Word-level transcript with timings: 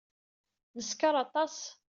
Neskeṛ 0.75 1.15
aṭas. 1.23 1.55